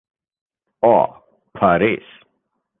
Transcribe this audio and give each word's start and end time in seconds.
Oh, 0.91 1.05
pa 1.59 1.71
res. 1.85 2.13